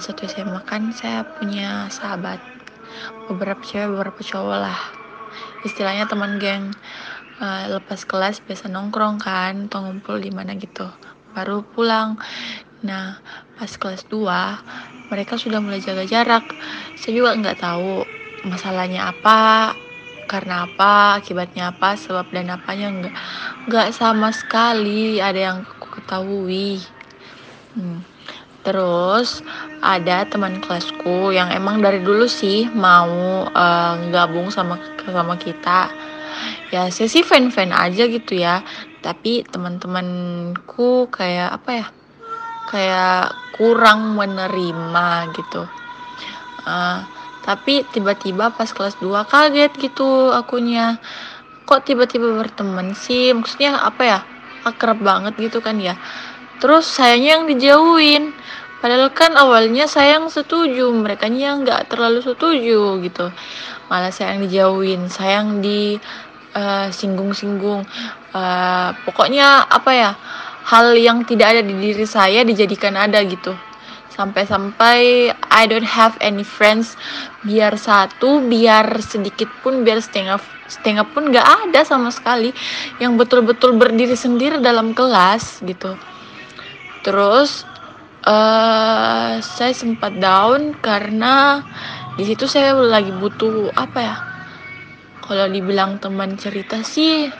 [0.00, 2.40] kelas 1 SMA kan saya punya sahabat.
[3.28, 4.80] Beberapa cewek beberapa cowok lah.
[5.68, 6.72] Istilahnya teman geng.
[7.36, 10.88] Uh, lepas kelas biasa nongkrong kan atau ngumpul di mana gitu.
[11.36, 12.16] Baru pulang.
[12.80, 13.20] Nah
[13.60, 16.48] pas kelas 2 mereka sudah mulai jaga jarak.
[16.96, 18.00] Saya juga nggak tahu
[18.48, 19.76] masalahnya apa
[20.32, 23.14] karena apa akibatnya apa sebab dan apanya nggak
[23.68, 25.58] nggak sama sekali ada yang
[25.92, 26.80] ketahui.
[27.76, 28.09] Hmm.
[28.60, 29.40] Terus
[29.80, 34.76] ada teman kelasku yang emang dari dulu sih mau uh, gabung sama
[35.08, 35.88] sama kita.
[36.70, 38.60] Ya saya sih fan fan aja gitu ya.
[39.00, 41.86] Tapi teman-temanku kayak apa ya
[42.68, 43.24] kayak
[43.56, 45.64] kurang menerima gitu.
[46.68, 47.00] Uh,
[47.40, 51.00] tapi tiba-tiba pas kelas 2 kaget gitu akunya.
[51.64, 53.32] Kok tiba-tiba berteman sih?
[53.32, 54.18] Maksudnya apa ya
[54.64, 55.96] akrab banget gitu kan ya
[56.60, 58.36] terus sayangnya yang dijauhin.
[58.80, 63.28] Padahal kan awalnya sayang setuju mereka yang nggak terlalu setuju gitu.
[63.92, 66.00] Malah sayang dijauhin sayang di
[66.56, 67.84] uh, singgung-singgung.
[68.32, 70.10] Uh, pokoknya apa ya
[70.64, 73.52] hal yang tidak ada di diri saya dijadikan ada gitu.
[74.16, 76.96] Sampai-sampai I don't have any friends.
[77.44, 80.40] Biar satu biar sedikit pun biar setengah
[80.72, 82.56] setengah pun nggak ada sama sekali.
[82.96, 86.00] Yang betul-betul berdiri sendiri dalam kelas gitu
[87.00, 87.64] terus
[88.26, 91.64] uh, saya sempat down karena
[92.18, 94.16] di situ saya lagi butuh apa ya
[95.24, 97.30] kalau dibilang teman cerita sih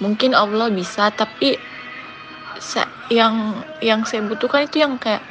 [0.00, 1.58] mungkin Allah bisa tapi
[3.08, 5.22] yang yang saya butuhkan itu yang kayak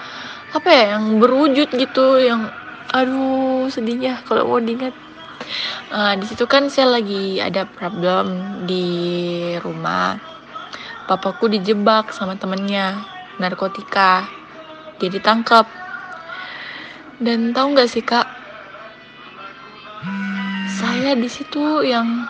[0.56, 2.47] apa ya yang berwujud gitu yang
[2.91, 4.95] aduh sedihnya kalau mau diingat.
[5.88, 8.85] Uh, di situ kan saya lagi ada problem di
[9.63, 10.19] rumah.
[11.07, 13.00] Papaku dijebak sama temennya
[13.38, 14.25] narkotika.
[14.98, 15.66] Dia ditangkap.
[17.18, 18.25] Dan tahu nggak sih kak?
[20.78, 22.30] Saya di situ yang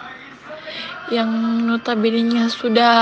[1.12, 1.28] yang
[1.68, 2.96] notabene sudah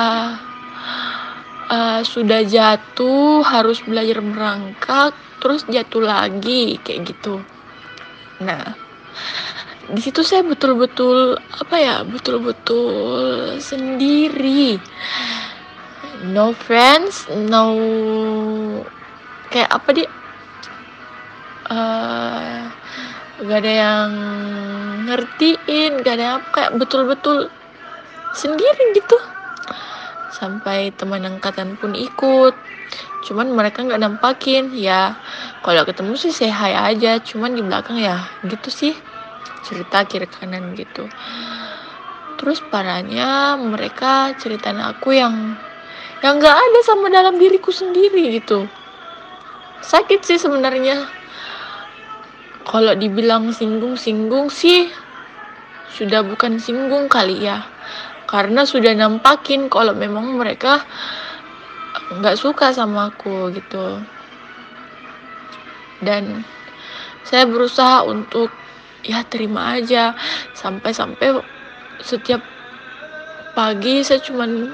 [1.70, 7.42] uh, sudah jatuh harus belajar merangkak terus jatuh lagi kayak gitu.
[8.42, 8.74] Nah
[9.86, 14.82] di situ saya betul-betul apa ya betul-betul sendiri
[16.34, 17.66] no friends no
[19.54, 20.08] kayak apa dia
[21.70, 22.66] uh,
[23.46, 24.10] gak ada yang
[25.06, 27.52] ngertiin gak ada apa kayak betul-betul
[28.36, 29.18] sendiri gitu.
[30.36, 32.54] Sampai teman angkatan pun ikut.
[33.26, 35.16] Cuman mereka nggak nampakin ya.
[35.64, 38.94] Kalau ketemu sih saya aja cuman di belakang ya gitu sih.
[39.64, 41.08] Cerita kiri kanan gitu.
[42.36, 45.56] Terus parahnya mereka ceritain aku yang
[46.24, 48.70] yang nggak ada sama dalam diriku sendiri gitu.
[49.84, 51.06] Sakit sih sebenarnya.
[52.66, 54.90] Kalau dibilang singgung-singgung sih
[55.94, 57.62] sudah bukan singgung kali ya.
[58.26, 60.82] Karena sudah nampakin kalau memang mereka
[62.20, 64.02] nggak suka sama aku gitu.
[66.02, 66.42] Dan
[67.22, 68.50] saya berusaha untuk
[69.06, 70.18] ya terima aja.
[70.58, 71.38] Sampai-sampai
[72.02, 72.42] setiap
[73.54, 74.74] pagi saya cuman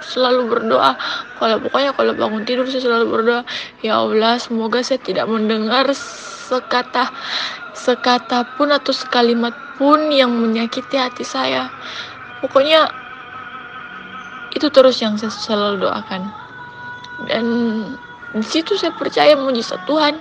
[0.00, 0.96] selalu berdoa.
[1.38, 3.42] Kalau pokoknya kalau bangun tidur saya selalu berdoa.
[3.84, 5.88] Ya Allah semoga saya tidak mendengar
[6.50, 7.12] sekata
[7.72, 11.72] sekata pun atau sekalimat pun yang menyakiti hati saya.
[12.44, 12.90] Pokoknya
[14.52, 16.28] itu terus yang saya selalu doakan.
[17.28, 17.44] Dan
[18.36, 20.18] di situ saya percaya mujizat Tuhan.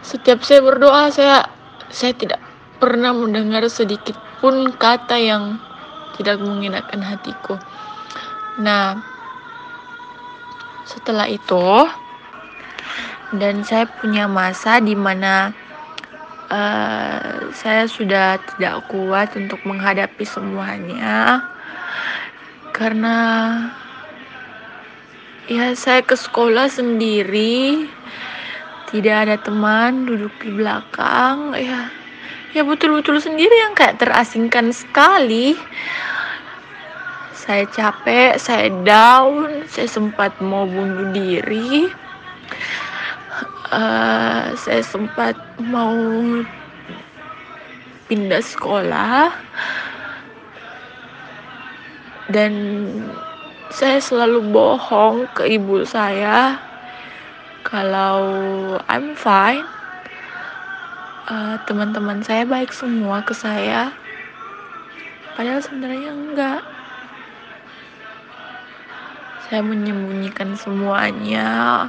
[0.00, 1.44] Setiap saya berdoa saya
[1.92, 2.40] saya tidak
[2.80, 5.58] pernah mendengar sedikit pun kata yang
[6.16, 7.58] tidak mengenakan hatiku
[8.58, 8.98] nah
[10.88, 11.88] setelah itu
[13.36, 15.52] dan saya punya masa di mana
[16.48, 21.44] uh, saya sudah tidak kuat untuk menghadapi semuanya.
[22.72, 23.16] Karena
[25.48, 27.88] ya saya ke sekolah sendiri
[28.88, 31.88] tidak ada teman duduk di belakang ya
[32.52, 35.56] ya betul-betul sendiri yang kayak terasingkan sekali
[37.38, 41.86] saya capek saya down saya sempat mau bunuh diri.
[43.70, 45.94] Uh, saya sempat mau
[48.10, 49.30] pindah sekolah.
[52.28, 52.52] Dan
[53.70, 56.58] saya selalu bohong ke ibu saya
[57.62, 58.26] kalau
[58.90, 59.64] I'm fine.
[61.28, 63.94] Uh, teman-teman saya baik semua ke saya.
[65.38, 66.77] Padahal sebenarnya enggak
[69.48, 71.88] saya menyembunyikan semuanya.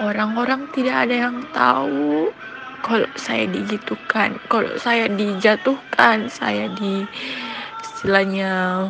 [0.00, 2.32] Orang-orang tidak ada yang tahu.
[2.80, 7.02] Kalau saya digitukan kalau saya dijatuhkan saya di
[7.82, 8.86] istilahnya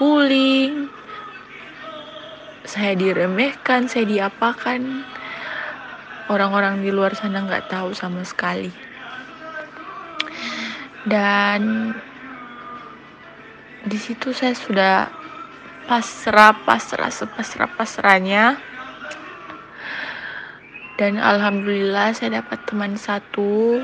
[0.00, 0.88] bullying
[2.62, 5.04] saya diremehkan saya diapakan.
[6.30, 8.72] Orang-orang di luar sana nggak tahu sama sekali.
[11.04, 11.92] Dan
[13.82, 15.21] di situ saya sudah
[15.86, 18.58] pasrah pasrah sepasrah pasrahnya.
[21.00, 23.80] Dan alhamdulillah saya dapat teman satu.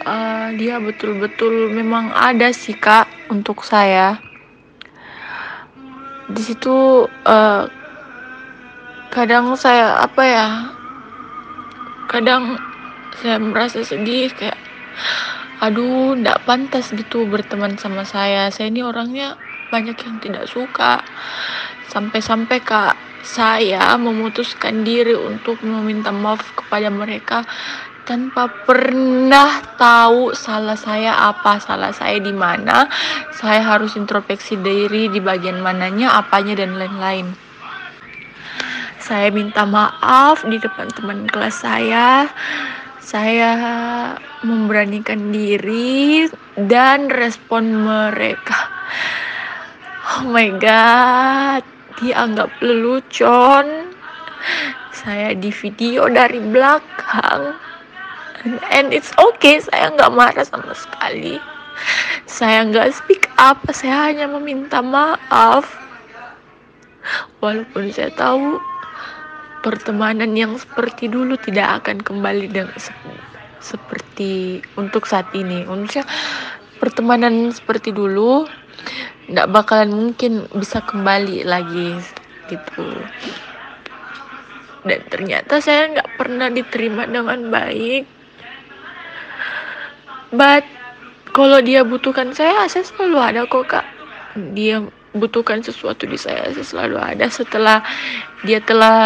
[0.00, 4.16] Uh, dia betul-betul memang ada sih kak untuk saya.
[6.30, 7.64] Di situ uh,
[9.10, 10.48] kadang saya apa ya
[12.06, 12.54] kadang
[13.18, 14.56] saya merasa sedih kayak
[15.60, 18.48] aduh ndak pantas gitu berteman sama saya.
[18.54, 19.36] Saya ini orangnya
[19.70, 21.00] banyak yang tidak suka
[21.90, 27.44] sampai-sampai kak saya memutuskan diri untuk meminta maaf kepada mereka
[28.08, 32.90] tanpa pernah tahu salah saya apa, salah saya di mana.
[33.38, 37.30] Saya harus introspeksi diri di bagian mananya, apanya dan lain-lain.
[38.98, 42.26] Saya minta maaf di depan teman kelas saya.
[42.98, 43.50] Saya
[44.42, 48.70] memberanikan diri dan respon mereka.
[50.10, 51.62] Oh my god
[52.02, 53.94] dianggap lelucon.
[54.90, 57.54] Saya di video dari belakang.
[58.74, 61.38] And it's okay saya nggak marah sama sekali.
[62.26, 65.70] Saya nggak speak up saya hanya meminta maaf.
[67.38, 68.58] Walaupun saya tahu
[69.62, 72.90] pertemanan yang seperti dulu tidak akan kembali dengan se
[73.62, 75.62] seperti untuk saat ini.
[75.70, 76.02] Maksudnya
[76.82, 78.50] pertemanan seperti dulu
[79.30, 81.94] nggak bakalan mungkin bisa kembali lagi
[82.50, 82.86] gitu.
[84.82, 88.04] Dan ternyata saya nggak pernah diterima dengan baik.
[90.34, 90.66] But
[91.30, 93.86] kalau dia butuhkan saya saya selalu ada kok kak.
[94.54, 94.82] Dia
[95.14, 97.26] butuhkan sesuatu di saya saya selalu ada.
[97.30, 97.86] Setelah
[98.42, 98.98] dia telah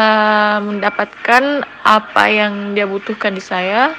[0.65, 3.93] mendapatkan apa yang dia butuhkan di saya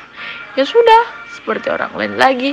[0.55, 2.51] ya sudah seperti orang lain lagi.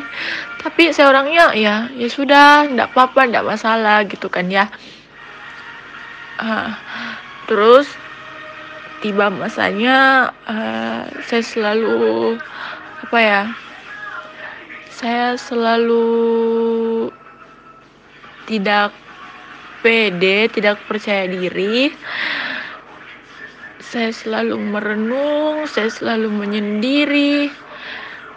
[0.60, 4.68] Tapi saya orangnya ya ya sudah ndak apa-apa ndak masalah gitu kan ya.
[6.36, 6.68] Uh,
[7.48, 7.88] terus
[9.00, 12.36] tiba masanya uh, saya selalu
[13.08, 13.42] apa ya
[14.92, 16.04] saya selalu
[18.44, 18.92] tidak
[19.80, 21.96] pede tidak percaya diri.
[23.80, 27.48] Saya selalu merenung saya selalu menyendiri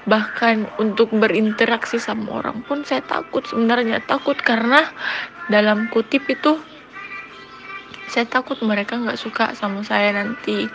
[0.05, 4.01] bahkan untuk berinteraksi sama orang pun saya takut sebenarnya.
[4.05, 4.85] Takut karena
[5.49, 6.57] dalam kutip itu
[8.09, 10.69] saya takut mereka nggak suka sama saya nanti.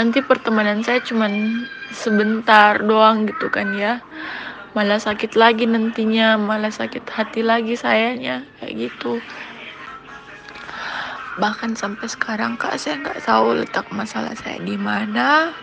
[0.00, 4.00] Nanti pertemanan saya cuman sebentar doang gitu kan ya.
[4.72, 9.20] Malah sakit lagi nantinya malah sakit hati lagi sayanya kayak gitu.
[11.38, 15.54] Bahkan sampai sekarang kak saya nggak tahu letak masalah saya di mana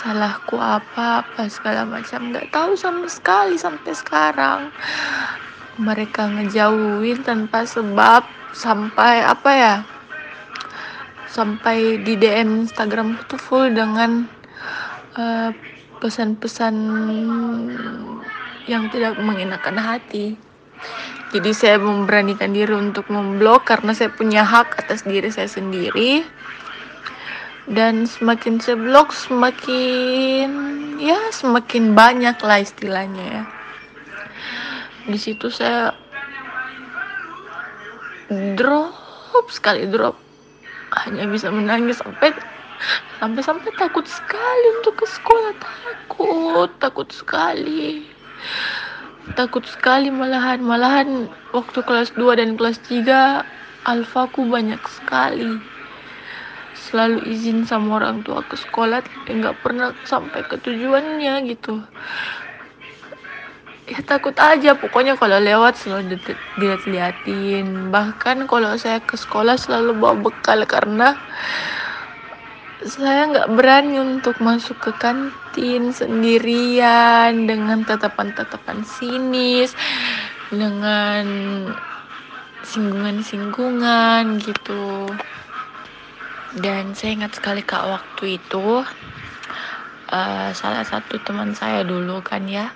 [0.00, 2.32] salahku apa apa segala macam.
[2.32, 4.72] Nggak tahu sama sekali sampai sekarang.
[5.76, 8.24] Mereka ngejauhin tanpa sebab
[8.56, 9.76] sampai apa ya
[11.30, 14.26] sampai di DM Instagram itu full dengan
[15.14, 15.50] eh,
[16.02, 16.74] pesan-pesan
[18.66, 20.34] yang tidak mengenakan hati.
[21.30, 26.26] Jadi saya memberanikan diri untuk memblok karena saya punya hak atas diri saya sendiri
[27.68, 28.80] dan semakin saya
[29.12, 30.48] semakin
[30.96, 33.44] ya semakin banyak lah istilahnya ya.
[35.04, 35.92] Di situ saya
[38.56, 40.16] drop sekali drop.
[41.04, 42.32] Hanya bisa menangis sampai
[43.20, 45.52] sampai sampai takut sekali untuk ke sekolah.
[45.60, 48.08] Takut takut sekali.
[49.36, 53.44] Takut sekali malahan malahan waktu kelas 2 dan kelas 3
[53.84, 55.60] alfaku banyak sekali
[56.80, 61.84] selalu izin sama orang tua ke sekolah tapi nggak pernah sampai ke tujuannya gitu.
[63.90, 64.78] Ya takut aja.
[64.78, 66.16] Pokoknya kalau lewat selalu
[66.56, 67.90] dilihat-liatin.
[67.90, 71.18] Bahkan kalau saya ke sekolah selalu bawa bekal karena
[72.80, 79.76] saya nggak berani untuk masuk ke kantin sendirian dengan tatapan-tatapan sinis
[80.48, 81.26] dengan
[82.64, 85.12] singgungan-singgungan gitu
[86.58, 88.82] dan saya ingat sekali kak waktu itu
[90.10, 92.74] uh, salah satu teman saya dulu kan ya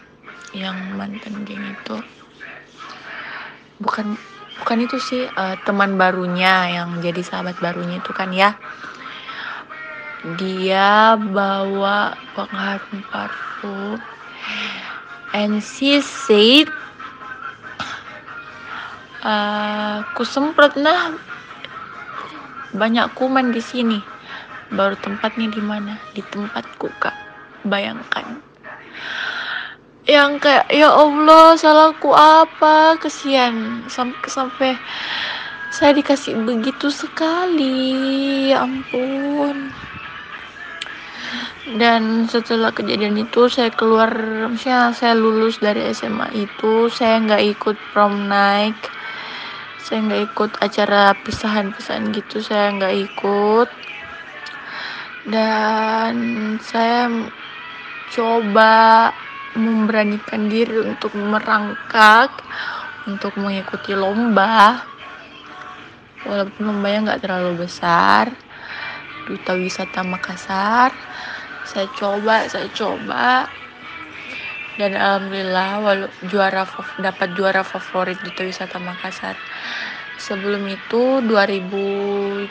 [0.55, 1.99] yang mantan geng itu.
[3.83, 4.15] Bukan
[4.63, 8.55] bukan itu sih uh, teman barunya yang jadi sahabat barunya itu kan ya.
[10.39, 13.99] Dia bawa pengharum parfum
[15.35, 16.71] and she said
[19.27, 21.34] uh, ku semprot nah
[22.75, 23.99] banyak kuman di sini.
[24.75, 25.95] Baru tempatnya di mana?
[26.11, 27.15] Di tempatku kak.
[27.63, 28.43] Bayangkan.
[30.05, 32.99] Yang kayak ya Allah salahku apa?
[33.01, 33.87] Kesian.
[33.89, 34.71] Sampai sampai
[35.71, 38.51] saya dikasih begitu sekali.
[38.53, 39.71] Ya ampun.
[41.65, 44.13] Dan setelah kejadian itu saya keluar
[44.53, 48.77] misalnya saya lulus dari SMA itu saya nggak ikut prom night
[49.85, 53.69] saya nggak ikut acara pisahan-pisahan gitu saya nggak ikut.
[55.29, 56.17] Dan
[56.65, 57.13] saya
[58.09, 59.13] coba
[59.53, 62.33] memberanikan diri untuk merangkak
[63.05, 64.81] untuk mengikuti lomba.
[66.25, 68.33] Walaupun lombanya nggak terlalu besar
[69.29, 70.97] Duta Wisata Makassar.
[71.69, 73.53] Saya coba saya coba.
[74.81, 76.65] Dan alhamdulillah walau juara
[76.99, 79.37] dapat juara favorit di wisata Makassar
[80.19, 82.49] sebelum itu 2017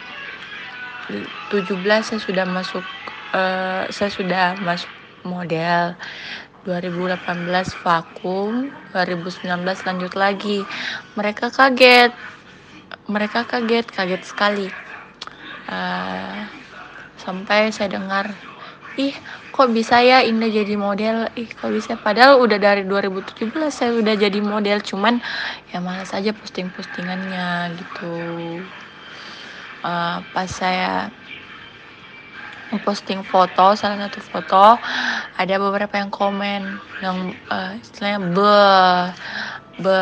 [2.06, 2.86] saya sudah masuk
[3.34, 4.92] uh, saya sudah masuk
[5.26, 5.96] model.
[6.64, 7.20] 2018
[7.84, 9.44] vakum 2019
[9.84, 10.64] lanjut lagi.
[11.20, 12.16] Mereka kaget.
[13.12, 14.72] Mereka kaget kaget sekali.
[15.68, 16.48] Uh,
[17.20, 18.32] sampai saya dengar
[18.98, 19.14] ih
[19.54, 21.30] kok bisa ya Indah jadi model?
[21.38, 21.94] Ih kok bisa?
[21.98, 25.22] Padahal udah dari 2017 saya udah jadi model cuman
[25.74, 28.14] ya malas aja posting-postingannya gitu.
[29.84, 31.12] Uh, pas saya
[32.82, 34.82] posting foto salah satu foto
[35.38, 38.58] ada beberapa yang komen yang uh, istilahnya be
[39.86, 40.00] be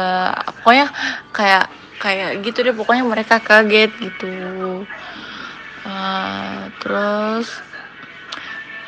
[0.64, 0.88] pokoknya
[1.36, 1.66] kayak
[2.00, 4.32] kayak gitu deh pokoknya mereka kaget gitu.
[5.82, 7.60] Uh, terus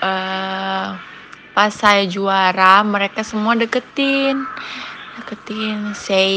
[0.04, 1.00] uh,
[1.56, 4.44] pas saya juara mereka semua deketin.
[5.16, 6.36] Deketin say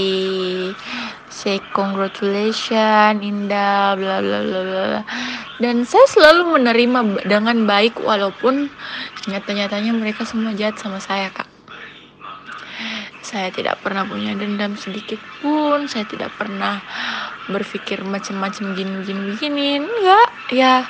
[1.33, 5.03] say congratulations Indah bla bla bla bla
[5.57, 8.69] dan saya selalu menerima dengan baik walaupun
[9.25, 11.49] nyata-nyatanya mereka semua jahat sama saya kak.
[13.25, 15.91] Saya tidak pernah punya dendam sedikit pun.
[15.91, 16.79] Saya tidak pernah
[17.51, 20.85] berpikir macam-macam gini gini enggak ya.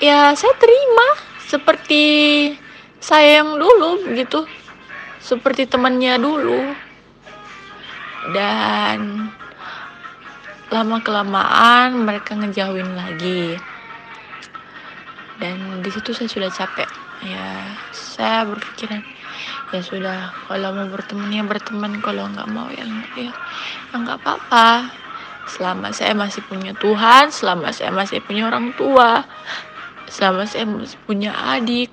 [0.00, 1.21] Ya saya terima
[1.52, 2.04] seperti
[2.96, 4.48] saya yang dulu gitu.
[5.20, 6.72] Seperti temannya dulu.
[8.32, 9.28] Dan
[10.72, 13.60] lama kelamaan mereka ngejauhin lagi.
[15.36, 16.88] Dan di situ saya sudah capek.
[17.22, 18.98] Ya saya berpikiran
[19.70, 22.00] ya sudah kalau mau berteman ya berteman.
[22.00, 23.28] Kalau nggak mau ya ya,
[23.92, 24.88] ya nggak apa-apa.
[25.42, 29.26] Selama saya masih punya Tuhan selama saya masih punya orang tua
[30.12, 30.68] selama saya
[31.08, 31.88] punya adik.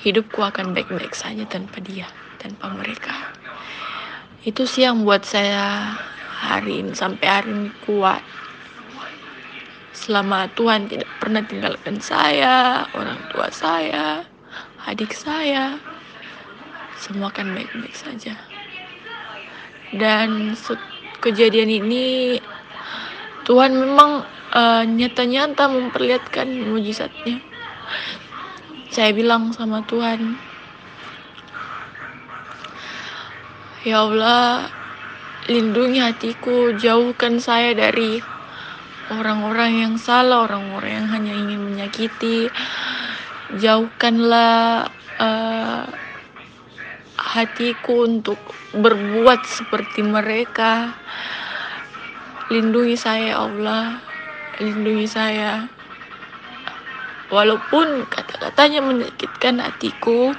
[0.00, 2.08] Hidupku akan baik-baik saja tanpa dia
[2.40, 3.36] tanpa mereka.
[4.46, 5.92] Itu sih yang buat saya
[6.40, 8.22] hari ini sampai hari ini kuat.
[9.92, 14.22] Selama Tuhan tidak pernah tinggalkan saya orang tua saya
[14.86, 15.82] adik saya
[16.96, 18.38] semua akan baik-baik saja.
[19.90, 20.54] Dan
[21.18, 22.38] kejadian ini
[23.46, 27.38] Tuhan memang uh, nyata-nyata memperlihatkan mujizatnya.
[28.90, 30.34] Saya bilang sama Tuhan
[33.86, 34.66] ya Allah
[35.46, 38.18] lindungi hatiku jauhkan saya dari
[39.14, 42.50] orang-orang yang salah orang-orang yang hanya ingin menyakiti.
[43.62, 44.90] Jauhkanlah
[45.22, 45.86] uh,
[47.14, 48.42] hatiku untuk
[48.74, 50.98] berbuat seperti mereka
[52.50, 53.98] lindungi saya ya Allah.
[54.62, 55.66] Lindungi saya.
[57.26, 60.30] Walaupun kata-katanya menyakitkan hatiku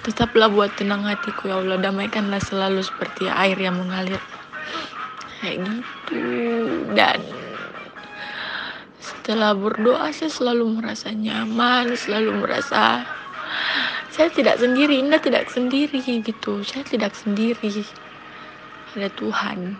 [0.00, 1.76] tetaplah buat tenang hatiku ya Allah.
[1.76, 4.20] Damaikanlah selalu seperti air yang mengalir.
[5.40, 6.24] Kayak gitu.
[6.96, 7.20] Dan
[9.00, 13.04] setelah berdoa saya selalu merasa nyaman selalu merasa
[14.10, 16.66] saya tidak sendiri Indah tidak sendiri gitu.
[16.66, 17.68] Saya tidak sendiri
[18.96, 19.78] ada Tuhan